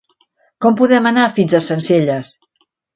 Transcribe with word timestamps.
Com 0.65 0.79
podem 0.79 1.11
anar 1.11 1.27
fins 1.37 1.57
a 1.57 1.63
Sencelles? 1.69 2.37